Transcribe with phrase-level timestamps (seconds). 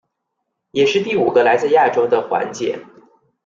[0.71, 2.83] 也是第五个来自亚洲的环姐。